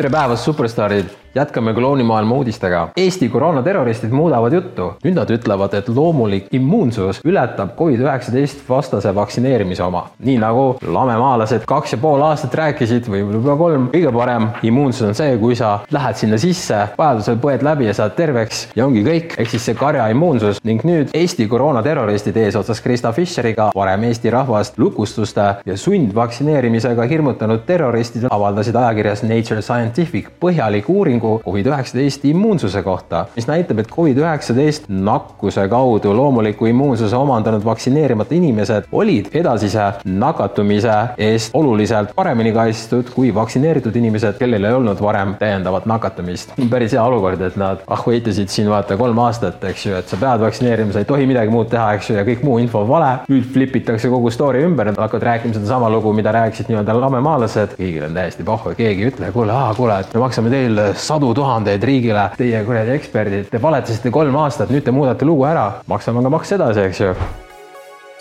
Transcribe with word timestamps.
tere 0.00 0.08
päevast, 0.14 0.46
superstaarid! 0.48 1.08
Jätkame 1.34 1.74
klounimaailma 1.74 2.34
uudistega. 2.34 2.88
Eesti 2.96 3.28
koroonaterroristid 3.28 4.10
muudavad 4.10 4.52
juttu. 4.52 4.92
nüüd 5.04 5.14
nad 5.14 5.30
ütlevad, 5.30 5.74
et 5.74 5.88
loomulik 5.88 6.46
immuunsus 6.52 7.20
ületab 7.24 7.70
Covid-19 7.78 8.68
vastase 8.68 9.14
vaktsineerimise 9.14 9.82
oma. 9.82 10.06
nii 10.18 10.38
nagu 10.38 10.76
lamemaalased 10.86 11.62
kaks 11.66 11.92
ja 11.92 11.98
pool 11.98 12.22
aastat 12.22 12.54
rääkisid 12.54 13.08
või 13.08 13.22
võib-olla 13.26 13.56
kolm, 13.58 13.88
kõige 13.92 14.12
parem 14.12 14.48
immuunsus 14.62 15.08
on 15.08 15.14
see, 15.14 15.36
kui 15.38 15.56
sa 15.56 15.78
lähed 15.90 16.16
sinna 16.16 16.38
sisse, 16.38 16.78
vajadusel 16.98 17.38
põed 17.42 17.62
läbi 17.62 17.86
ja 17.86 17.94
saad 17.94 18.16
terveks 18.16 18.68
ja 18.76 18.86
ongi 18.86 19.04
kõik, 19.06 19.36
ehk 19.38 19.50
siis 19.50 19.64
see 19.64 19.74
karja 19.74 20.08
immuunsus 20.10 20.60
ning 20.64 20.84
nüüd 20.84 21.14
Eesti 21.14 21.46
koroonaterroristid 21.48 22.36
eesotsas 22.36 22.80
Krista 22.80 23.12
Fischeriga, 23.12 23.70
varem 23.74 24.04
Eesti 24.10 24.30
rahvast 24.30 24.78
lukustuste 24.78 25.46
ja 25.66 25.76
sundvaktsineerimisega 25.76 27.02
hirmutanud 27.02 27.64
terroristid 27.66 28.26
avaldasid 28.30 28.76
ajakirjas 28.76 29.22
Nature 29.22 29.62
Scientific 29.62 30.30
põhjaliku 30.40 30.94
uuringu, 31.00 31.19
uuringu 31.20 31.42
Covid-19 31.44 32.28
immuunsuse 32.28 32.82
kohta, 32.82 33.26
mis 33.36 33.46
näitab, 33.46 33.78
et 33.78 33.88
Covid-19 33.88 34.84
nakkuse 34.88 35.68
kaudu 35.68 36.16
loomuliku 36.16 36.66
immuunsuse 36.66 37.16
omandanud 37.16 37.64
vaktsineerimata 37.64 38.34
inimesed 38.34 38.88
olid 38.92 39.26
edasise 39.34 39.92
nakatumise 40.04 40.92
eest 41.18 41.50
oluliselt 41.54 42.14
paremini 42.16 42.52
kaitstud 42.52 43.10
kui 43.14 43.34
vaktsineeritud 43.34 43.96
inimesed, 43.96 44.38
kellel 44.38 44.64
ei 44.64 44.74
olnud 44.74 45.00
varem 45.02 45.34
täiendavat 45.38 45.86
nakatumist. 45.86 46.52
päris 46.70 46.92
hea 46.92 47.02
olukord, 47.04 47.40
et 47.40 47.56
nad 47.56 47.84
ahveitasid 47.86 48.48
siin 48.48 48.70
vaata 48.70 48.96
kolm 48.96 49.18
aastat, 49.18 49.64
eks 49.64 49.86
ju, 49.86 49.96
et 49.96 50.08
sa 50.08 50.16
pead 50.16 50.40
vaktsineerima, 50.40 50.92
sa 50.92 51.04
ei 51.04 51.08
tohi 51.08 51.26
midagi 51.26 51.50
muud 51.50 51.68
teha, 51.70 51.92
eks 51.98 52.10
ju, 52.10 52.16
ja 52.16 52.24
kõik 52.24 52.44
muu 52.46 52.58
info 52.58 52.84
on 52.84 52.88
vale. 52.88 53.10
nüüd 53.28 53.48
flipitakse 53.52 54.08
kogu 54.08 54.30
story 54.30 54.64
ümber, 54.64 54.86
nad 54.86 54.98
hakkavad 54.98 55.28
rääkima 55.32 55.54
sedasama 55.54 55.90
lugu, 55.90 56.12
mida 56.12 56.32
rääkisid 56.32 56.70
nii-öelda 56.70 57.00
lamemaalased. 57.00 57.76
kõigil 57.78 58.06
on 58.08 58.14
täiesti 58.14 58.44
pohhu, 58.44 58.74
keegi 58.76 59.04
ei 59.04 59.12
ütle, 59.12 59.32
kuule, 59.32 59.56
kuule, 59.76 60.00
et 60.00 60.14
me 60.14 60.20
maksame 60.24 60.50
teile 60.52 60.90
sadu 61.10 61.34
tuhandeid 61.34 61.84
riigile, 61.90 62.28
teie 62.38 62.62
kuradi 62.66 62.94
eksperdid, 62.94 63.48
te 63.50 63.62
valetasite 63.62 64.14
kolm 64.14 64.36
aastat, 64.44 64.70
nüüd 64.70 64.86
te 64.86 64.94
muudate 64.94 65.26
lugu 65.26 65.46
ära, 65.50 65.66
maksame 65.90 66.22
ka 66.22 66.36
maks 66.38 66.58
edasi, 66.58 66.86
eks 66.86 67.06
ju 67.06 67.14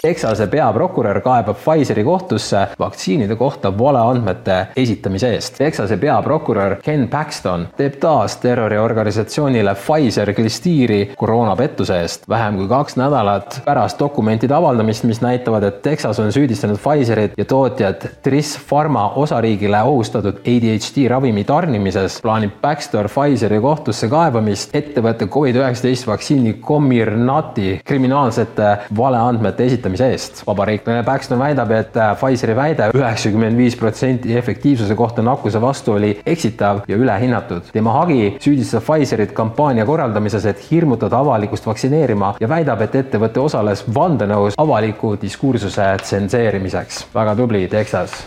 Texase 0.01 0.47
peaprokurör 0.47 1.17
kaebab 1.19 1.57
Pfizeri 1.59 2.03
kohtusse 2.03 2.59
vaktsiinide 2.79 3.35
kohta 3.35 3.77
valeandmete 3.77 4.67
esitamise 4.75 5.33
eest. 5.35 5.57
Texase 5.57 5.97
peaprokurör 5.97 6.77
Ken 6.83 7.07
Paxton 7.11 7.65
teeb 7.77 7.97
taas 7.99 8.37
terroriorganisatsioonile 8.39 9.73
Pfizer 9.75 10.31
klistiiri 10.33 11.13
koroonapettuse 11.17 11.97
eest. 12.01 12.29
vähem 12.29 12.55
kui 12.57 12.67
kaks 12.67 12.95
nädalat 12.95 13.61
pärast 13.65 13.99
dokumentide 13.99 14.55
avaldamist, 14.55 15.03
mis 15.03 15.19
näitavad, 15.21 15.63
et 15.63 15.81
Texas 15.81 16.19
on 16.19 16.31
süüdistanud 16.31 16.79
Pfizerit 16.79 17.33
ja 17.37 17.45
tootjat 17.45 18.07
Tris 18.23 18.55
Pharma 18.69 19.09
osariigile 19.09 19.83
ohustatud 19.83 20.39
ADHD 20.47 21.09
ravimi 21.09 21.43
tarnimises, 21.43 22.21
plaanib 22.21 22.55
Paxton 22.61 23.11
Pfizeri 23.11 23.59
kohtusse 23.59 24.07
kaebamist 24.07 24.75
ettevõtte 24.75 25.27
Covid-19 25.27 26.07
vaktsiini 26.07 26.53
Comirnaty 26.63 27.79
kriminaalsete 27.83 28.77
valeandmete 28.97 29.65
esitamise 29.65 29.88
kasutamise 29.89 30.09
eest. 30.11 30.43
vabariiklane 30.47 31.03
Paxton 31.03 31.39
väidab, 31.39 31.71
et 31.71 31.97
äh, 31.97 32.13
Pfizeri 32.17 32.55
väide 32.55 32.89
üheksakümmend 32.95 33.57
viis 33.57 33.75
protsenti 33.79 34.35
efektiivsuse 34.37 34.95
kohta 34.95 35.21
nakkuse 35.21 35.61
vastu 35.61 35.93
oli 35.93 36.19
eksitav 36.25 36.83
ja 36.87 36.97
ülehinnatud. 36.97 37.71
tema 37.73 37.93
hagi 37.93 38.37
süüdistab 38.39 38.83
Pfizerit 38.83 39.33
kampaania 39.33 39.85
korraldamises, 39.85 40.45
et 40.45 40.71
hirmutada 40.71 41.19
avalikkust 41.19 41.65
vaktsineerima 41.65 42.35
ja 42.39 42.49
väidab, 42.49 42.81
et 42.81 42.95
ettevõte 42.95 43.39
osales 43.39 43.83
vandenõus 43.87 44.57
avaliku 44.57 45.15
diskursuse 45.21 45.95
tsenseerimiseks. 46.03 47.07
väga 47.15 47.35
tubli, 47.35 47.67
Texas 47.67 48.23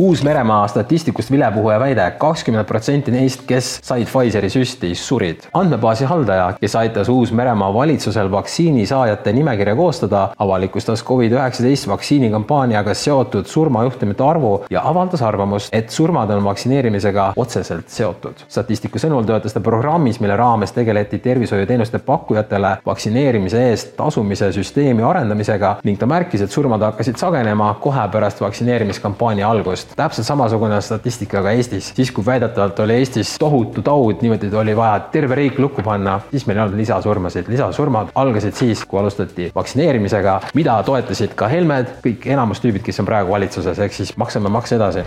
Uus-Meremaa 0.00 0.68
statistikust 0.68 1.30
vilepuhuja 1.30 1.76
väide, 1.80 2.04
kakskümmend 2.18 2.66
protsenti 2.66 3.12
neist, 3.14 3.44
kes 3.46 3.68
said 3.86 4.08
Pfizeri 4.10 4.48
süsti, 4.50 4.88
surid. 4.98 5.44
andmebaasi 5.54 6.04
haldaja, 6.10 6.48
kes 6.60 6.74
aitas 6.76 7.08
Uus-Meremaa 7.08 7.74
valitsusel 7.74 8.30
vaktsiini 8.30 8.86
saajate 8.86 9.32
nimekirja 9.32 9.76
koostada, 9.76 10.22
avalikustas 10.38 11.04
Covid-19 11.06 11.88
vaktsiinikampaaniaga 11.88 12.94
seotud 12.94 13.46
surmajuhtumite 13.46 14.24
arvu 14.24 14.64
ja 14.70 14.82
avaldas 14.84 15.22
arvamust, 15.22 15.70
et 15.72 15.90
surmad 15.90 16.30
on 16.30 16.42
vaktsineerimisega 16.44 17.32
otseselt 17.36 17.88
seotud. 17.88 18.42
statistiku 18.48 18.98
sõnul 18.98 19.22
töötas 19.22 19.54
ta 19.54 19.60
programmis, 19.60 20.18
mille 20.20 20.36
raames 20.36 20.72
tegeleti 20.72 21.18
tervishoiuteenuste 21.18 21.98
pakkujatele 21.98 22.76
vaktsineerimise 22.86 23.62
eest 23.70 23.94
tasumise 23.96 24.50
süsteemi 24.52 25.06
arendamisega 25.06 25.76
ning 25.84 25.98
ta 25.98 26.06
märkis, 26.06 26.40
et 26.40 26.50
surmad 26.50 26.82
hakkasid 26.82 27.16
sagenema 27.16 27.76
kohe 27.80 28.08
pärast 28.10 28.40
vaktsineerimiskampaania 28.40 29.48
algust 29.48 29.83
just 29.84 29.96
täpselt 29.96 30.26
samasugune 30.26 30.80
statistika 30.80 31.42
ka 31.42 31.50
Eestis. 31.50 31.92
siis, 31.96 32.10
kui 32.10 32.26
väidetavalt 32.26 32.78
oli 32.80 32.94
Eestis 32.94 33.36
tohutu 33.38 33.82
taud, 33.82 34.22
niimoodi 34.22 34.50
oli 34.56 34.76
vaja 34.76 35.00
terve 35.12 35.34
riik 35.34 35.58
lukku 35.58 35.82
panna, 35.82 36.20
siis 36.30 36.46
meil 36.46 36.58
ei 36.58 36.64
olnud 36.64 36.78
lisasurmasid. 36.78 37.48
lisasurmad 37.48 38.08
algasid 38.14 38.54
siis, 38.54 38.84
kui 38.84 39.00
alustati 39.00 39.50
vaktsineerimisega, 39.54 40.40
mida 40.54 40.82
toetasid 40.82 41.34
ka 41.34 41.48
Helmed, 41.48 41.96
kõik 42.04 42.28
enamus 42.36 42.60
tüübid, 42.64 42.82
kes 42.82 43.00
on 43.00 43.06
praegu 43.06 43.32
valitsuses, 43.32 43.78
ehk 43.78 43.92
siis 43.92 44.16
maksame 44.16 44.48
makse 44.48 44.76
edasi 44.76 45.04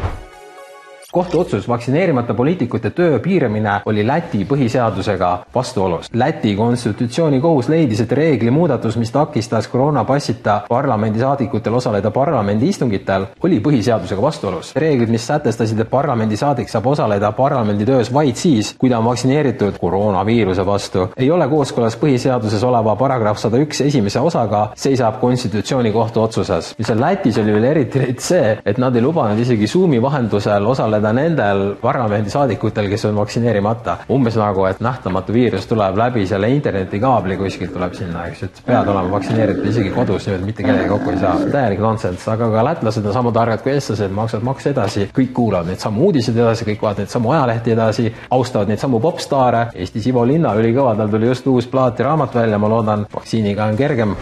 kohtuotsus 1.17 1.67
vaktsineerimata 1.67 2.33
poliitikute 2.33 2.89
töö 2.89 3.19
piiramine 3.19 3.71
oli 3.85 4.07
Läti 4.07 4.45
põhiseadusega 4.45 5.37
vastuolus. 5.55 6.09
Läti 6.13 6.55
konstitutsioonikohus 6.55 7.69
leidis, 7.69 8.03
et 8.03 8.11
reegli 8.11 8.51
muudatus, 8.51 8.97
mis 9.01 9.11
takistas 9.11 9.67
koroonapassita 9.67 10.61
parlamendisaadikutel 10.69 11.73
osaleda 11.73 12.11
parlamendi 12.11 12.69
istungitel, 12.69 13.25
oli 13.43 13.57
põhiseadusega 13.59 14.21
vastuolus. 14.21 14.75
reeglid, 14.75 15.09
mis 15.09 15.25
sätestasid, 15.27 15.79
et 15.79 15.89
parlamendisaadik 15.89 16.69
saab 16.69 16.85
osaleda 16.93 17.31
parlamendi 17.31 17.85
töös 17.85 18.13
vaid 18.13 18.35
siis, 18.35 18.75
kui 18.77 18.89
ta 18.89 18.99
on 18.99 19.09
vaktsineeritud 19.09 19.81
koroonaviiruse 19.81 20.65
vastu, 20.65 21.07
ei 21.17 21.31
ole 21.31 21.49
kooskõlas 21.49 21.97
põhiseaduses 21.97 22.63
oleva 22.63 22.95
paragrahv 22.95 23.41
sada 23.41 23.57
üks 23.57 23.81
esimese 23.87 24.19
osaga, 24.19 24.67
seisab 24.75 25.17
konstitutsioonikohtu 25.25 26.21
otsuses. 26.21 26.75
mis 26.77 26.93
on 26.93 27.01
Lätis, 27.01 27.41
oli 27.41 27.57
veel 27.57 27.69
eriti 27.73 28.05
see, 28.19 28.57
et 28.65 28.77
nad 28.77 28.95
ei 28.95 29.01
lubanud 29.01 29.39
isegi 29.39 29.67
Zoomi 29.67 30.01
vahendusel 30.01 30.65
osaleda 30.65 31.06
mõelda 31.07 31.13
nendel 31.15 31.75
parlamendisaadikutel, 31.81 32.89
kes 32.89 33.05
on 33.05 33.15
vaktsineerimata. 33.15 33.97
umbes 34.11 34.35
nagu, 34.35 34.65
et 34.65 34.79
nähtamatu 34.79 35.33
viirus 35.33 35.67
tuleb 35.67 35.97
läbi 35.97 36.25
selle 36.27 36.49
internetikaabli 36.49 37.37
kuskilt 37.37 37.73
tuleb 37.73 37.93
sinna, 37.93 38.25
eks 38.27 38.41
ju, 38.41 38.47
et 38.47 38.61
pead 38.65 38.87
olema 38.87 39.11
vaktsineeritud 39.11 39.65
isegi 39.65 39.91
kodus, 39.91 40.27
niimoodi 40.27 40.45
mitte 40.45 40.63
kellegagi 40.63 40.89
kokku 40.89 41.11
ei 41.11 41.19
saa. 41.19 41.35
täielik 41.51 41.79
nonsense, 41.79 42.31
aga 42.31 42.49
ka 42.51 42.63
lätlased 42.63 43.05
on 43.05 43.13
sama 43.13 43.31
targad 43.31 43.61
kui 43.63 43.71
eestlased, 43.73 44.11
maksavad 44.11 44.43
makse 44.43 44.69
edasi, 44.69 45.09
kõik 45.13 45.33
kuulavad 45.33 45.67
neid 45.67 45.79
samu 45.79 46.05
uudiseid 46.09 46.37
edasi, 46.37 46.65
kõik 46.65 46.81
vaatavad 46.81 47.05
neid 47.05 47.15
samu 47.15 47.31
ajalehti 47.31 47.71
edasi, 47.71 48.13
austavad 48.29 48.67
neid 48.67 48.79
samu 48.79 48.99
popstaare. 48.99 49.67
Eestis 49.75 50.07
Ivo 50.07 50.25
Linna 50.25 50.55
ülikõva, 50.55 50.95
tal 50.97 51.09
tuli 51.09 51.27
just 51.27 51.47
uus 51.47 51.67
plaat 51.67 51.99
ja 51.99 52.11
raamat 52.11 52.35
välja, 52.35 52.57
ma 52.57 52.69
loodan, 52.69 53.07
vaktsiiniga 53.13 53.65
on 53.65 53.77
kergem 53.77 54.15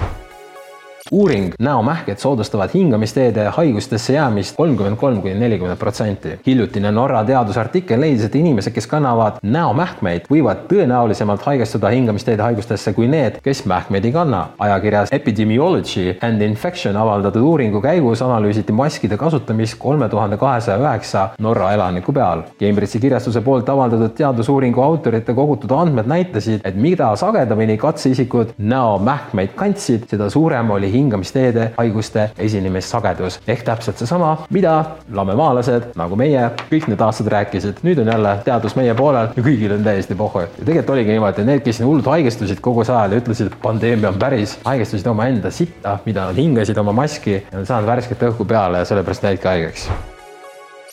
uuring, 1.12 1.54
näomähked 1.60 2.18
soodustavad 2.18 2.70
hingamisteede 2.74 3.46
haigustesse 3.46 4.14
jäämist 4.14 4.56
kolmkümmend 4.56 4.96
kolm 4.98 5.22
kuni 5.22 5.34
nelikümmend 5.34 5.78
protsenti. 5.78 6.40
hiljutine 6.48 6.92
Norra 6.92 7.24
teadusartikkel 7.24 8.02
leidis, 8.02 8.24
et 8.24 8.36
inimesed, 8.36 8.74
kes 8.74 8.88
kannavad 8.88 9.38
näomähkmeid, 9.44 10.26
võivad 10.32 10.66
tõenäolisemalt 10.72 11.46
haigestuda 11.46 11.92
hingamisteede 11.94 12.42
haigustesse 12.42 12.94
kui 12.94 13.08
need, 13.08 13.38
kes 13.44 13.66
mähkmeid 13.66 14.06
ei 14.06 14.12
kanna. 14.12 14.48
ajakirjas 14.60 15.10
Epidemiology 15.12 16.16
and 16.22 16.42
Infection 16.42 16.98
avaldatud 16.98 17.42
uuringu 17.42 17.82
käigus 17.82 18.22
analüüsiti 18.22 18.74
maskide 18.74 19.18
kasutamist 19.18 19.78
kolme 19.80 20.10
tuhande 20.10 20.38
kahesaja 20.38 20.78
üheksa 20.78 21.30
Norra 21.40 21.72
elaniku 21.74 22.14
peal. 22.14 22.42
Cambridge'i 22.60 23.00
kirjastuse 23.00 23.42
poolt 23.42 23.70
avaldatud 23.70 24.18
teadusuuringu 24.18 24.82
autorite 24.82 25.34
kogutud 25.34 25.72
andmed 25.72 26.10
näitasid, 26.10 26.60
et 26.64 26.76
mida 26.76 27.16
sagedamini 27.16 27.78
katseisikud 27.78 28.58
näomähkmeid 28.58 29.54
kandsid, 29.56 30.10
seda 30.10 30.30
suurem 30.30 30.72
oli 30.72 30.95
hingamisteede 30.96 31.72
haiguste 31.78 32.30
esinemissagedus 32.38 33.40
ehk 33.48 33.64
täpselt 33.68 34.02
seesama, 34.02 34.32
mida 34.56 34.76
lamemaalased 35.14 35.92
nagu 36.00 36.18
meie 36.20 36.48
kõik 36.72 36.90
need 36.92 37.04
aastad 37.06 37.30
rääkisid. 37.34 37.84
nüüd 37.84 38.02
on 38.04 38.12
jälle 38.14 38.38
teadus 38.46 38.76
meie 38.80 38.96
poolel 38.96 39.30
ja 39.36 39.44
kõigil 39.44 39.76
on 39.78 39.84
täiesti 39.84 40.16
pohhu. 40.16 40.46
ja 40.46 40.50
tegelikult 40.64 40.96
oligi 40.96 41.16
niimoodi, 41.16 41.42
et 41.42 41.52
need, 41.52 41.64
kes 41.68 41.84
hullult 41.84 42.10
haigestusid 42.16 42.64
kogu 42.64 42.84
see 42.84 42.96
ajal 42.96 43.16
ja 43.16 43.22
ütlesid, 43.24 43.52
et 43.52 43.62
pandeemia 43.62 44.10
on 44.10 44.20
päris, 44.20 44.58
haigestusid 44.66 45.08
omaenda 45.12 45.52
sitta, 45.52 46.00
mida 46.06 46.28
nad 46.30 46.42
hingasid 46.42 46.78
oma 46.78 46.96
maski 47.04 47.40
ja 47.40 47.60
on 47.60 47.66
saanud 47.66 47.90
värsket 47.90 48.28
õhku 48.32 48.48
peale 48.48 48.84
ja 48.84 48.92
sellepärast 48.92 49.32
jäidki 49.32 49.52
haigeks 49.52 49.90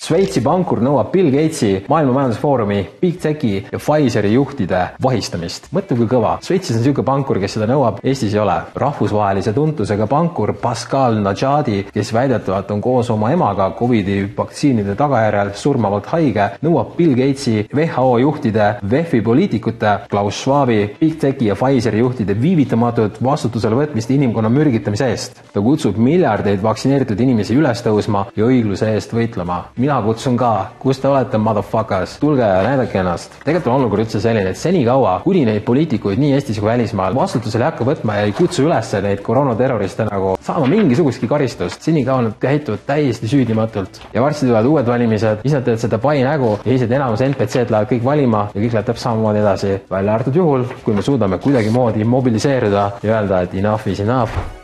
Šveitsi 0.03 0.41
pankur 0.43 0.81
nõuab 0.83 1.13
Bill 1.13 1.31
Gatesi, 1.31 1.85
Maailma 1.87 2.17
Majandusfoorumi, 2.17 2.79
Big 2.99 3.21
Techi 3.23 3.61
ja 3.61 3.79
Pfizeri 3.79 4.33
juhtide 4.33 4.81
vahistamist. 4.99 5.69
mõtle, 5.71 5.95
kui 5.95 6.09
kõva. 6.11 6.33
Šveitsis 6.43 6.75
on 6.75 6.81
niisugune 6.83 7.07
pankur, 7.07 7.39
kes 7.39 7.53
seda 7.55 7.69
nõuab, 7.71 8.01
Eestis 8.03 8.35
ei 8.35 8.41
ole. 8.41 8.57
rahvusvahelise 8.75 9.53
tuntusega 9.55 10.09
pankur 10.11 10.55
Pascal 10.55 11.21
Najadi, 11.23 11.85
kes 11.95 12.11
väidetavalt 12.13 12.71
on 12.73 12.81
koos 12.81 13.11
oma 13.11 13.31
emaga 13.31 13.71
Covidi 13.79 14.25
vaktsiinide 14.37 14.97
tagajärjel 14.97 15.53
surmavalt 15.55 16.07
haige, 16.07 16.49
nõuab 16.65 16.97
Bill 16.97 17.15
Gatesi, 17.15 17.69
WHO 17.73 18.19
juhtide, 18.19 18.79
VEF-i 18.83 19.21
poliitikute, 19.23 20.09
Klaus 20.11 20.43
Schwabi, 20.43 20.97
Big 20.99 21.21
Techi 21.21 21.47
ja 21.47 21.55
Pfizeri 21.55 21.99
juhtide 21.99 22.35
viivitamatut 22.35 23.23
vastutusele 23.23 23.77
võtmist 23.77 24.11
inimkonna 24.11 24.49
mürgitamise 24.49 25.07
eest. 25.07 25.41
ta 25.53 25.61
kutsub 25.61 25.97
miljardeid 25.97 26.61
vaktsineeritud 26.61 27.21
inimesi 27.21 27.55
üles 27.55 27.87
tõusma 27.87 28.27
ja 28.35 28.45
õigluse 28.45 28.91
eest 28.97 29.13
võitlema. 29.13 29.63
mina 29.77 29.92
mina 29.93 30.07
kutsun 30.07 30.37
ka, 30.41 30.51
kus 30.81 31.01
te 31.03 31.09
olete, 31.09 31.37
motherfuckers, 31.37 32.15
tulge 32.21 32.47
ja 32.47 32.63
näidake 32.65 32.97
ennast. 33.03 33.35
tegelikult 33.45 33.67
on 33.69 33.83
olukord 33.83 34.05
üldse 34.07 34.21
selline, 34.25 34.55
et 34.55 34.57
senikaua, 34.57 35.19
kuni 35.25 35.43
neid 35.45 35.67
poliitikuid 35.67 36.21
nii 36.23 36.33
Eestis 36.33 36.61
kui 36.61 36.71
välismaal 36.71 37.13
vastutusele 37.17 37.67
ei 37.67 37.69
hakka 37.69 37.85
võtma 37.85 38.17
ja 38.17 38.23
ei 38.29 38.33
kutsu 38.37 38.65
üles 38.65 38.93
neid 39.05 39.21
koroonaterroriste 39.27 40.07
nagu 40.09 40.33
saama 40.47 40.71
mingisugustki 40.73 41.29
karistust, 41.29 41.85
senikaua 41.85 42.25
nad 42.29 42.39
käituvad 42.41 42.87
täiesti 42.89 43.29
süüdimatult. 43.29 44.01
ja 44.15 44.25
varsti 44.25 44.47
tulevad 44.47 44.71
uued 44.71 44.89
valimised, 44.89 45.45
siis 45.45 45.59
nad 45.59 45.69
teevad 45.69 45.85
seda 45.85 46.01
pai 46.01 46.25
nägu 46.25 46.55
ja 46.65 46.79
siis 46.79 46.89
enamus 46.89 47.27
NPC-d 47.29 47.77
lähevad 47.77 47.93
kõik 47.93 48.09
valima 48.09 48.47
ja 48.55 48.61
kõik 48.65 48.79
läheb 48.79 48.89
täpselt 48.89 49.11
samamoodi 49.11 49.45
edasi, 49.45 49.77
välja 49.91 50.17
arvatud 50.17 50.41
juhul, 50.41 50.67
kui 50.87 50.97
me 50.97 51.05
suudame 51.05 51.43
kuidagimoodi 51.45 52.09
mobiliseeruda 52.17 52.91
ja 53.03 53.15
öelda, 53.19 53.45
et 53.45 53.61
enough 53.61 53.93
is 53.93 54.01
enough 54.01 54.62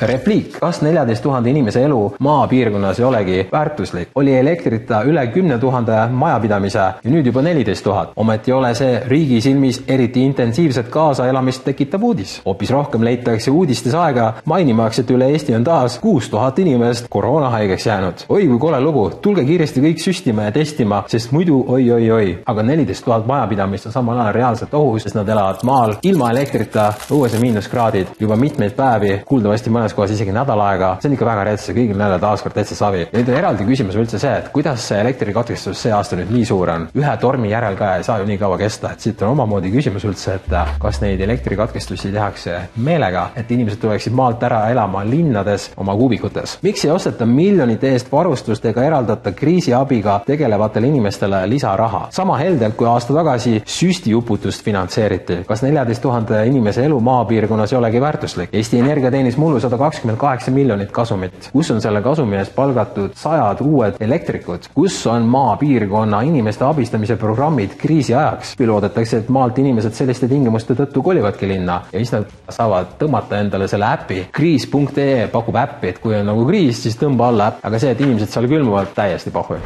repliik, 0.00 0.58
kas 0.60 0.82
neljateist 0.82 1.22
tuhande 1.22 1.50
inimese 1.50 1.82
elu 1.84 2.00
maapiirkonnas 2.18 3.00
ei 3.00 3.04
olegi 3.04 3.48
väärtuslik? 3.52 4.08
oli 4.14 4.34
elektrita 4.38 5.02
üle 5.02 5.26
kümne 5.26 5.58
tuhande 5.58 5.96
majapidamise 6.10 6.78
ja 6.78 7.10
nüüd 7.10 7.26
juba 7.26 7.42
neliteist 7.42 7.84
tuhat. 7.84 8.12
ometi 8.16 8.50
ei 8.50 8.54
ole 8.56 8.74
see 8.74 9.00
riigi 9.08 9.40
silmis 9.40 9.82
eriti 9.88 10.24
intensiivset 10.24 10.88
kaasaelamist 10.88 11.64
tekitav 11.64 12.02
uudis. 12.02 12.40
hoopis 12.46 12.70
rohkem 12.70 13.04
leitakse 13.04 13.50
uudistes 13.50 13.94
aega 13.94 14.32
mainimaks, 14.44 14.98
et 14.98 15.10
üle 15.10 15.30
Eesti 15.30 15.54
on 15.54 15.64
taas 15.64 15.98
kuus 15.98 16.28
tuhat 16.30 16.58
inimest 16.58 17.06
koroonahaigeks 17.10 17.86
jäänud. 17.86 18.24
oi 18.28 18.46
kui 18.46 18.58
kole 18.58 18.80
lugu, 18.80 19.10
tulge 19.22 19.44
kiiresti 19.44 19.80
kõik 19.80 20.02
süstima 20.02 20.48
ja 20.48 20.52
testima, 20.52 21.02
sest 21.06 21.32
muidu 21.32 21.64
oi-oi-oi. 21.68 22.38
aga 22.46 22.62
neliteist 22.62 23.04
tuhat 23.04 23.26
majapidamist 23.26 23.86
on 23.86 23.92
samal 23.92 24.20
ajal 24.20 24.32
reaalselt 24.34 24.74
ohus, 24.74 25.02
sest 25.02 25.14
nad 25.18 25.28
elavad 25.28 25.64
maal 25.64 25.96
ilma 26.02 26.30
elektrita, 26.30 26.92
õues 27.10 27.34
on 27.36 27.40
miinuskraadid 27.40 28.16
juba 28.20 28.36
mitmeid 28.36 28.72
päevi, 28.76 29.20
kuuldavasti 29.26 29.70
mõnes 29.86 29.94
kohas 29.94 30.10
isegi 30.16 30.34
nädal 30.34 30.60
aega, 30.64 30.96
see 31.00 31.10
on 31.10 31.14
ikka 31.14 31.26
väga 31.28 31.44
rets 31.46 31.68
ja 31.68 31.74
kõigil 31.76 31.98
nädal 31.98 32.20
taaskord 32.22 32.54
täitsa 32.56 32.74
savi. 32.74 33.04
ja 33.06 33.18
nüüd 33.18 33.28
on 33.30 33.38
eraldi 33.38 33.66
küsimus 33.68 33.96
üldse 33.96 34.18
see, 34.18 34.32
et 34.40 34.48
kuidas 34.52 34.82
see 34.88 34.98
elektrikatkestus 35.00 35.82
see 35.82 35.92
aasta 35.94 36.16
nüüd 36.18 36.32
nii 36.34 36.44
suur 36.48 36.70
on. 36.72 36.88
ühe 36.94 37.16
tormi 37.22 37.50
järel 37.50 37.76
ka 37.78 37.96
ei 37.96 38.04
saa 38.04 38.18
ju 38.18 38.26
nii 38.26 38.38
kaua 38.38 38.58
kesta, 38.58 38.92
et 38.92 39.00
siit 39.00 39.22
on 39.22 39.34
omamoodi 39.36 39.70
küsimus 39.70 40.04
üldse, 40.08 40.34
et 40.40 40.52
äh, 40.52 40.72
kas 40.82 41.00
neid 41.02 41.20
elektrikatkestusi 41.22 42.10
tehakse 42.12 42.58
meelega, 42.76 43.28
et 43.36 43.50
inimesed 43.50 43.80
tuleksid 43.82 44.16
maalt 44.16 44.42
ära 44.42 44.64
elama 44.72 45.04
linnades 45.06 45.70
oma 45.76 45.94
kuubikutes. 45.94 46.58
miks 46.62 46.84
ei 46.84 46.90
osteta 46.90 47.26
miljonite 47.26 47.92
eest 47.92 48.10
varustust 48.12 48.66
ega 48.66 48.84
eraldata 48.84 49.32
kriisiabiga 49.32 50.20
tegelevatele 50.26 50.90
inimestele 50.90 51.44
lisaraha? 51.46 52.08
sama 52.10 52.38
heldelt 52.42 52.76
kui 52.76 52.88
aasta 52.90 53.14
tagasi 53.14 53.62
süstiuputust 53.64 54.64
finantseeriti. 54.64 55.44
kas 55.46 55.62
neljateist 55.62 56.02
tuhande 56.02 56.46
inimese 56.46 56.84
elu 56.84 57.00
maapiirkonnas 57.00 57.72
ei 57.72 57.78
olegi 57.78 58.00
väärtuslik? 58.00 58.50
Eesti 58.52 58.78
Energia 58.78 59.10
teenis 59.10 59.36
mullu 59.36 59.60
sada 59.66 59.78
kakskümmend 59.80 60.18
kaheksa 60.20 60.54
miljonit 60.54 60.92
kasumit. 60.94 61.50
kus 61.52 61.70
on 61.74 61.80
selle 61.82 62.02
kasumi 62.02 62.38
eest 62.38 62.54
palgatud 62.54 63.16
sajad 63.18 63.62
uued 63.66 63.98
elektrikud? 64.00 64.70
kus 64.74 64.98
on 65.10 65.26
maapiirkonna 65.32 66.22
inimeste 66.30 66.64
abistamise 66.64 67.16
programmid 67.16 67.74
kriisi 67.80 68.14
ajaks? 68.14 68.54
küll 68.60 68.70
loodetakse, 68.70 69.24
et 69.24 69.32
maalt 69.38 69.58
inimesed 69.58 69.98
selliste 69.98 70.28
tingimuste 70.30 70.78
tõttu 70.78 71.02
kolivadki 71.02 71.50
linna 71.50 71.80
ja 71.92 71.98
siis 71.98 72.14
nad 72.14 72.30
saavad 72.48 72.94
tõmmata 73.00 73.42
endale 73.42 73.68
selle 73.72 73.90
äpi. 73.98 74.22
kriis.ee 74.32 75.26
pakub 75.32 75.60
äppi, 75.66 75.94
et 75.94 76.00
kui 76.02 76.14
on 76.14 76.30
nagu 76.30 76.46
kriis, 76.46 76.82
siis 76.86 76.98
tõmba 77.00 77.32
alla 77.32 77.50
äpp, 77.52 77.66
aga 77.66 77.82
see, 77.82 77.92
et 77.96 78.06
inimesed 78.06 78.32
seal 78.32 78.50
külmuvad, 78.50 78.94
täiesti 78.94 79.34
pohhu 79.34 79.60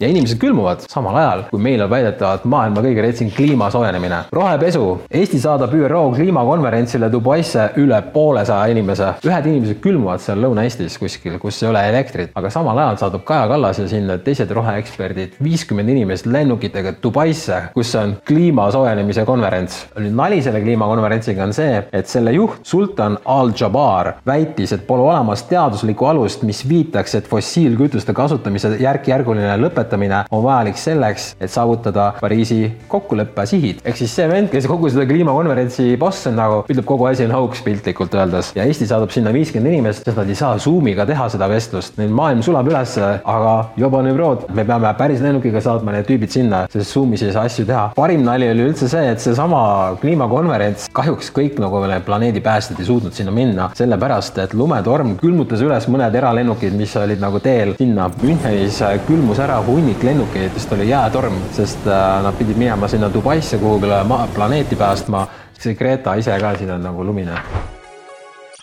ja 0.00 0.08
inimesed 0.08 0.38
külmuvad 0.38 0.84
samal 0.86 1.16
ajal, 1.18 1.42
kui 1.50 1.60
meil 1.62 1.82
on 1.82 1.90
väidetavalt 1.90 2.44
maailma 2.46 2.82
kõige 2.84 3.02
retsim 3.02 3.30
kliima 3.34 3.70
soojenemine. 3.70 4.20
rohepesu. 4.32 5.00
Eesti 5.10 5.40
saadab 5.42 5.72
ÜRO 5.74 6.02
kliimakonverentsile 6.14 7.10
Dubaisse 7.12 7.70
üle 7.76 8.02
poolesaja 8.12 8.66
inimese. 8.70 9.08
ühed 9.26 9.46
inimesed 9.46 9.80
külmuvad 9.82 10.22
seal 10.22 10.38
Lõuna-Eestis 10.38 10.98
kuskil, 10.98 11.38
kus 11.38 11.62
ei 11.62 11.68
ole 11.68 11.82
elektrit, 11.88 12.30
aga 12.34 12.50
samal 12.50 12.78
ajal 12.78 12.96
saadab 12.96 13.24
Kaja 13.24 13.48
Kallas 13.48 13.78
ja 13.78 13.88
sinna 13.88 14.18
teised 14.18 14.50
roheeksperdid 14.50 15.34
viiskümmend 15.42 15.88
inimest 15.88 16.26
lennukitega 16.26 16.94
Dubaisse, 17.02 17.62
kus 17.74 17.94
on 17.94 18.16
kliima 18.26 18.70
soojenemise 18.70 19.24
konverents. 19.24 19.86
nüüd 19.98 20.14
nali 20.14 20.42
selle 20.42 20.60
kliimakonverentsiga 20.60 21.42
on 21.42 21.52
see, 21.52 21.82
et 21.92 22.06
selle 22.06 22.32
juht 22.32 22.60
Sultan 22.62 23.18
Al-Jabbar 23.24 24.12
väitis, 24.26 24.72
et 24.72 24.86
pole 24.86 25.02
olemas 25.02 25.42
teaduslikku 25.42 26.06
alust, 26.06 26.42
mis 26.42 26.68
viitaks, 26.68 27.14
et 27.14 27.26
fossiilkütuste 27.28 28.14
kasutamise 28.14 28.76
järk-järguline 28.78 29.58
lõpetamine 29.58 29.87
toetamine 29.88 30.24
on 30.30 30.42
vajalik 30.44 30.78
selleks, 30.78 31.34
et 31.40 31.50
saavutada 31.50 32.12
Pariisi 32.20 32.72
kokkuleppe 32.88 33.46
sihid. 33.46 33.80
ehk 33.84 33.96
siis 33.96 34.14
see 34.14 34.28
vend, 34.28 34.50
kes 34.52 34.66
kogu 34.68 34.90
seda 34.90 35.06
kliimakonverentsi 35.08 35.96
boss 35.98 36.26
on 36.28 36.36
nagu, 36.36 36.62
ütleb 36.68 36.84
kogu 36.84 37.08
asi 37.08 37.24
on 37.24 37.32
hoax 37.32 37.62
piltlikult 37.64 38.14
öeldes 38.14 38.52
ja 38.56 38.64
Eesti 38.68 38.86
saadab 38.86 39.10
sinna 39.14 39.32
viiskümmend 39.32 39.72
inimest, 39.72 40.04
sest 40.04 40.18
nad 40.18 40.28
ei 40.28 40.36
saa 40.38 40.58
Zoomiga 40.58 41.06
teha 41.08 41.28
seda 41.32 41.48
vestlust. 41.48 41.96
Neil 41.98 42.12
maailm 42.14 42.42
sulab 42.44 42.68
ülesse, 42.68 43.06
aga 43.24 43.54
jobane 43.80 44.12
brood, 44.16 44.44
me 44.54 44.64
peame 44.68 44.92
päris 44.98 45.22
lennukiga 45.24 45.62
saatma 45.64 45.94
need 45.94 46.08
tüübid 46.08 46.32
sinna, 46.32 46.64
sest 46.72 46.92
Zoomis 46.92 47.24
ei 47.24 47.32
saa 47.32 47.46
asju 47.48 47.66
teha. 47.68 47.88
parim 47.96 48.24
nali 48.26 48.50
oli 48.50 48.68
üldse 48.68 48.88
see, 48.90 49.04
et 49.12 49.22
seesama 49.22 49.62
kliimakonverents, 50.02 50.88
kahjuks 50.94 51.32
kõik 51.34 51.60
nagu 51.62 51.80
need 51.86 52.04
planeedi 52.06 52.42
päästjad 52.44 52.80
ei 52.80 52.88
suutnud 52.90 53.16
sinna 53.16 53.32
minna, 53.34 53.70
sellepärast 53.78 54.38
et 54.44 54.54
lumetorm 54.54 55.16
külmutas 55.22 55.62
üles 55.64 55.88
mõned 55.88 56.14
eralennukid, 56.20 56.76
mis 56.76 56.96
olid 57.00 57.22
nagu 57.22 57.40
teel 57.42 57.74
sinna. 57.78 58.10
Münchenis 58.22 58.82
külmus 59.08 59.38
ära 59.42 59.60
hunnik 59.78 60.02
lennukeid, 60.02 60.50
vist 60.54 60.72
oli 60.74 60.88
jäätorm, 60.88 61.38
sest 61.54 61.86
äh, 61.86 62.18
nad 62.22 62.34
pidid 62.38 62.58
minema 62.58 62.88
sinna 62.90 63.12
Dubaisse 63.14 63.58
kuhugile 63.58 64.02
planeeti 64.34 64.76
päästma. 64.76 65.26
see 65.58 65.74
Greta 65.74 66.14
ise 66.14 66.38
ka 66.40 66.54
siin 66.54 66.70
on 66.70 66.82
nagu 66.82 67.04
lumine 67.04 67.34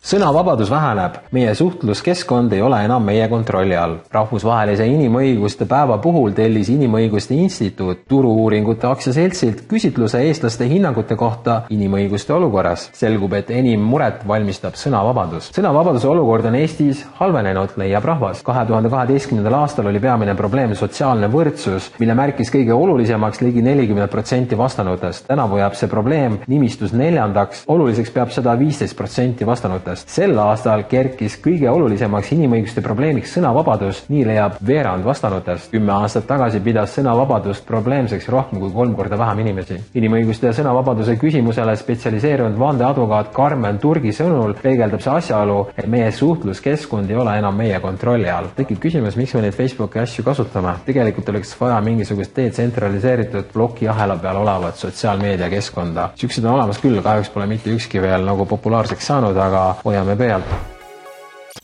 sõnavabadus 0.06 0.70
väheneb, 0.70 1.16
meie 1.34 1.54
suhtluskeskkond 1.58 2.54
ei 2.54 2.62
ole 2.62 2.78
enam 2.86 3.02
meie 3.04 3.26
kontrolli 3.30 3.74
all. 3.74 3.96
rahvusvahelise 4.14 4.86
inimõiguste 4.86 5.66
päeva 5.66 5.98
puhul 5.98 6.36
tellis 6.38 6.70
Inimõiguste 6.70 7.34
Instituut 7.34 8.04
Turu-uuringute 8.10 8.86
aktsiaseltsilt 8.86 9.64
küsitluse 9.72 10.22
eestlaste 10.28 10.68
hinnangute 10.70 11.16
kohta 11.18 11.56
inimõiguste 11.74 12.34
olukorras. 12.34 12.90
selgub, 12.94 13.34
et 13.34 13.50
enim 13.50 13.82
muret 13.82 14.28
valmistab 14.28 14.78
sõnavabadus. 14.78 15.50
sõnavabaduse 15.58 16.08
olukord 16.08 16.46
on 16.46 16.56
Eestis 16.56 17.02
halvenenud, 17.18 17.74
leiab 17.78 18.06
rahvas. 18.06 18.44
kahe 18.44 18.66
tuhande 18.66 18.90
kaheteistkümnendal 18.90 19.54
aastal 19.62 19.88
oli 19.88 20.00
peamine 20.00 20.36
probleem 20.36 20.76
sotsiaalne 20.76 21.32
võrdsus, 21.34 21.90
mille 22.00 22.14
märkis 22.14 22.54
kõige 22.54 22.74
olulisemaks 22.74 23.42
ligi 23.42 23.62
nelikümmend 23.62 24.10
protsenti 24.10 24.58
vastanutest. 24.58 25.28
tänavu 25.28 25.58
jääb 25.58 25.74
see 25.74 25.90
probleem 25.90 26.38
nimistus 26.48 26.94
neljandaks, 26.94 27.64
oluliseks 27.68 28.12
peab 28.12 28.30
seda 28.30 28.60
viisteist 28.60 28.96
protsenti 28.96 29.46
vastanutest 29.46 29.95
aastast. 29.96 30.10
sel 30.10 30.38
aastal 30.40 30.84
kerkis 30.90 31.38
kõige 31.42 31.70
olulisemaks 31.70 32.32
inimõiguste 32.36 32.82
probleemiks 32.84 33.34
sõnavabadus, 33.36 34.04
nii 34.10 34.26
leiab 34.28 34.58
veerand 34.66 35.06
vastanutest. 35.06 35.72
kümme 35.72 35.92
aastat 35.94 36.28
tagasi 36.28 36.60
pidas 36.60 36.96
sõnavabadust 36.96 37.66
probleemseks 37.66 38.28
rohkem 38.30 38.60
kui 38.60 38.72
kolm 38.72 38.96
korda 38.96 39.18
vähem 39.18 39.40
inimesi. 39.40 39.80
inimõiguste 39.96 40.48
ja 40.48 40.54
sõnavabaduse 40.54 41.18
küsimusele 41.18 41.76
spetsialiseerunud 41.76 42.60
vandeadvokaat 42.60 43.34
Karmen 43.34 43.80
Turgi 43.80 44.12
sõnul 44.12 44.56
peegeldab 44.62 45.02
see 45.02 45.12
asjaolu, 45.12 45.68
et 45.78 45.88
meie 45.88 46.12
suhtluskeskkond 46.12 47.10
ei 47.10 47.16
ole 47.16 47.38
enam 47.38 47.56
meie 47.56 47.80
kontrolli 47.80 48.30
all. 48.30 48.48
tekib 48.56 48.80
küsimus, 48.80 49.16
miks 49.16 49.34
me 49.34 49.42
neid 49.42 49.54
Facebooki 49.54 50.00
asju 50.00 50.24
kasutame. 50.24 50.76
tegelikult 50.86 51.30
oleks 51.30 51.56
vaja 51.60 51.82
mingisugust 51.82 52.36
detsentraliseeritud 52.36 53.52
plokiahela 53.54 54.18
peal 54.18 54.38
olevat 54.38 54.76
sotsiaalmeediakeskkonda. 54.76 56.10
siuksed 56.16 56.44
on 56.46 56.54
olemas 56.54 56.78
küll, 56.78 57.02
kahjuks 57.02 57.30
pole 57.30 57.48
mitte 57.48 57.70
ükski 57.70 58.02
veel 58.02 58.26
nagu 58.26 58.46
populaarseks 58.46 59.06
saanud, 59.08 59.38
aga 59.38 59.76
hoiame 59.86 60.16
peal 60.16 60.42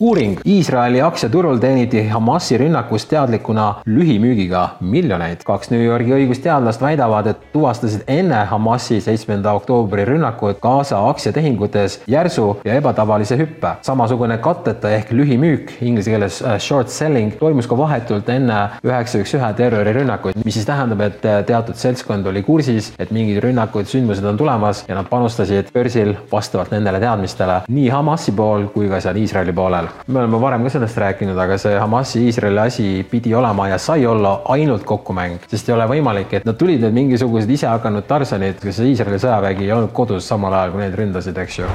uuring 0.00 0.38
Iisraeli 0.46 1.00
aktsiaturul 1.02 1.58
teeniti 1.58 2.08
Hamasi 2.08 2.58
rünnakust 2.58 3.08
teadlikuna 3.08 3.74
lühimüügiga 3.86 4.68
miljoneid. 4.80 5.44
kaks 5.44 5.70
New 5.70 5.84
Yorgi 5.84 6.14
õigusteadlast 6.16 6.80
väidavad, 6.80 7.26
et 7.26 7.42
tuvastasid 7.52 8.02
enne 8.08 8.44
Hamasi 8.50 9.00
seitsmenda 9.00 9.52
oktoobri 9.52 10.04
rünnakut 10.04 10.60
Gaza 10.60 10.98
aktsiatehingutes 11.08 12.00
järsu 12.06 12.56
ja 12.64 12.74
ebatavalise 12.74 13.36
hüppe. 13.36 13.68
samasugune 13.82 14.38
katteta 14.38 14.90
ehk 14.90 15.12
lühimüük, 15.12 15.72
inglise 15.80 16.10
keeles 16.10 16.42
äh, 16.42 16.58
short 16.58 16.88
selling, 16.88 17.38
toimus 17.38 17.66
ka 17.66 17.78
vahetult 17.78 18.28
enne 18.28 18.70
üheksa 18.84 19.18
üks 19.18 19.34
ühe 19.34 19.52
terrorirünnakuid, 19.54 20.40
mis 20.44 20.54
siis 20.54 20.66
tähendab, 20.66 21.00
et 21.00 21.24
äh, 21.24 21.44
teatud 21.44 21.74
seltskond 21.74 22.26
oli 22.26 22.42
kursis, 22.42 22.92
et 22.98 23.10
mingid 23.10 23.42
rünnakud, 23.44 23.84
sündmused 23.84 24.24
on 24.24 24.36
tulemas 24.36 24.84
ja 24.88 24.94
nad 24.94 25.06
panustasid 25.08 25.70
börsil 25.74 26.16
vastavalt 26.32 26.70
nendele 26.70 27.00
teadmistele 27.00 27.60
nii 27.68 27.88
Hamasi 27.88 28.32
pool 28.32 28.66
kui 28.74 28.88
ka 28.88 29.00
seal 29.00 29.16
Iisraeli 29.16 29.52
poolel 29.52 29.81
me 30.06 30.20
oleme 30.20 30.40
varem 30.40 30.66
ka 30.66 30.74
sellest 30.76 31.00
rääkinud, 31.04 31.38
aga 31.38 31.58
see 31.60 31.78
Hamasi 31.78 32.26
Iisraeli 32.26 32.62
asi 32.66 32.88
pidi 33.10 33.34
olema 33.34 33.68
ja 33.68 33.78
sai 33.78 34.06
olla 34.06 34.40
ainult 34.54 34.84
kokkumäng, 34.88 35.40
sest 35.50 35.68
ei 35.68 35.76
ole 35.76 35.88
võimalik, 35.94 36.36
et 36.38 36.46
nad 36.48 36.58
tulid 36.58 36.84
need 36.84 37.00
mingisugused 37.00 37.50
isehakanud 37.50 38.06
Tarsanid, 38.08 38.60
kes 38.62 38.84
Iisraeli 38.86 39.22
sõjavägi 39.22 39.66
ei 39.68 39.74
olnud 39.78 39.92
kodus 39.96 40.28
samal 40.28 40.54
ajal, 40.58 40.76
kui 40.76 40.86
neid 40.86 40.96
ründasid, 40.98 41.42
eks 41.44 41.58
ju 41.62 41.72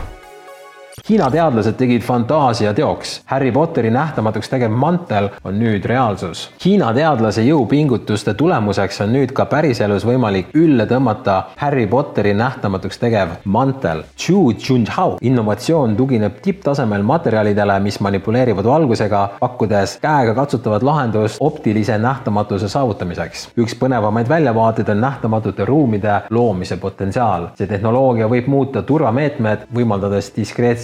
Hiina 1.05 1.29
teadlased 1.31 1.77
tegid 1.77 2.01
fantaasia 2.01 2.73
teoks. 2.73 3.21
Harry 3.25 3.51
Potteri 3.51 3.89
nähtamatuks 3.93 4.49
tegev 4.49 4.73
mantel 4.73 5.29
on 5.45 5.55
nüüd 5.55 5.85
reaalsus. 5.87 6.41
Hiina 6.65 6.89
teadlase 6.93 7.45
jõupingutuste 7.45 8.33
tulemuseks 8.35 8.99
on 9.05 9.13
nüüd 9.15 9.31
ka 9.37 9.45
päriselus 9.47 10.03
võimalik 10.03 10.49
ülle 10.57 10.83
tõmmata 10.89 11.35
Harry 11.61 11.85
Potteri 11.87 12.33
nähtamatuks 12.35 12.99
tegev 12.99 13.37
mantel. 13.45 14.01
Chu 14.17 14.49
Junhao 14.51 15.19
innovatsioon 15.21 15.95
tugineb 15.95 16.41
tipptasemel 16.43 17.05
materjalidele, 17.07 17.77
mis 17.85 18.01
manipuleerivad 18.03 18.67
valgusega, 18.67 19.21
pakkudes 19.39 19.99
käegakatsutavat 20.01 20.83
lahendust 20.83 21.37
optilise 21.39 21.97
nähtamatuse 21.97 22.67
saavutamiseks. 22.73 23.47
üks 23.57 23.77
põnevamaid 23.79 24.27
väljavaateid 24.29 24.89
on 24.89 25.01
nähtamatute 25.01 25.65
ruumide 25.65 26.19
loomise 26.29 26.77
potentsiaal. 26.77 27.47
see 27.55 27.67
tehnoloogia 27.67 28.27
võib 28.27 28.47
muuta 28.47 28.81
turvameetmed, 28.81 29.69
võimaldades 29.73 30.33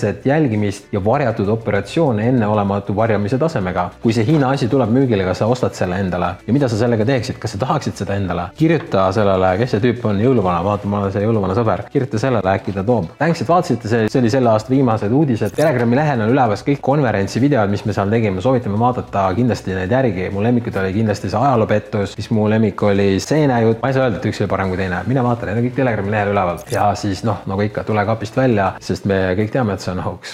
diskreetset 0.03 0.25
jälgimist 0.25 0.85
ja 0.91 1.05
varjatud 1.05 1.47
operatsioone 1.47 2.27
enneolematu 2.27 2.95
varjamise 2.95 3.37
tasemega. 3.37 3.89
kui 4.01 4.13
see 4.13 4.25
Hiina 4.25 4.49
asi 4.49 4.67
tuleb 4.67 4.89
müügile, 4.89 5.23
kas 5.23 5.39
sa 5.39 5.47
ostad 5.47 5.73
selle 5.73 5.99
endale 5.99 6.33
ja 6.47 6.53
mida 6.53 6.67
sa 6.67 6.77
sellega 6.77 7.05
teeksid, 7.05 7.37
kas 7.39 7.51
sa 7.55 7.57
tahaksid 7.57 7.95
seda 7.95 8.15
endale? 8.15 8.49
kirjuta 8.57 9.11
sellele, 9.15 9.53
kes 9.57 9.71
see 9.71 9.83
tüüp 9.83 10.03
on, 10.05 10.19
jõuluvana, 10.19 10.63
vaata, 10.63 10.87
ma 10.87 10.99
olen 10.99 11.13
see 11.13 11.23
jõuluvana 11.23 11.55
sõber, 11.55 11.85
kirjuta 11.93 12.19
sellele, 12.19 12.55
äkki 12.57 12.73
ta 12.75 12.83
toob. 12.83 13.07
Thanks, 13.17 13.41
et 13.41 13.49
vaatasite, 13.49 13.91
see, 13.91 14.09
see 14.11 14.19
oli 14.19 14.31
selle 14.33 14.51
aasta 14.51 14.73
viimased 14.73 15.11
uudised. 15.11 15.55
Telegrami 15.55 15.97
lehel 15.99 16.25
on 16.25 16.33
üleval 16.33 16.59
kõik 16.67 16.83
konverentsi 16.83 17.41
videod, 17.43 17.71
mis 17.71 17.85
me 17.87 17.95
seal 17.95 18.11
tegime, 18.11 18.43
soovitame 18.43 18.79
vaadata 18.79 19.25
kindlasti 19.37 19.77
neid 19.77 19.91
järgi. 19.91 20.29
mu 20.33 20.43
lemmikud 20.43 20.75
oli 20.81 20.93
kindlasti 20.97 21.31
see 21.31 21.39
ajaloopettus, 21.39 22.17
siis 22.17 22.29
mu 22.35 22.49
lemmik 22.49 22.83
oli 22.83 23.19
seenejutt, 23.23 23.81
ma 23.81 23.91
ei 23.91 23.97
saa 23.97 24.07
öelda, 24.07 24.19
et 24.19 24.29
üks 24.31 24.43
oli 24.43 24.51
parem 24.51 24.73
kui 24.73 24.79
teine, 24.79 25.03
mine 25.07 25.23
vaata, 25.23 25.47
need 25.47 25.61
on 25.61 25.67
kõik 25.69 25.79
Telegrami 25.79 26.13
lehel 26.13 26.33
üleval 26.33 26.61
ja 26.71 26.89
siis 26.99 27.23
noh, 27.27 27.43
nagu 27.49 27.65
ikka, 27.65 27.85
tule 27.87 28.05
kapist 28.07 28.37
välja, 28.37 28.73
sest 28.83 29.07
me 29.09 29.19
kõik 29.37 29.53
teame, 29.53 29.75
et 29.75 29.83
see 29.83 29.92
hoax. 29.97 30.27